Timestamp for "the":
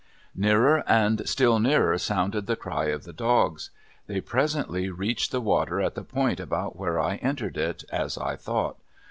2.47-2.55, 3.03-3.13, 5.31-5.41, 5.93-6.03